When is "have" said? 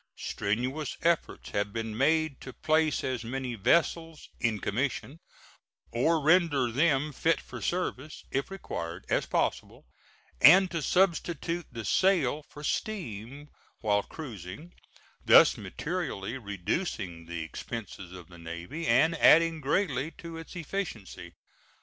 1.51-1.71